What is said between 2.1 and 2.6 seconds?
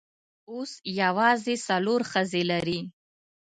ښځې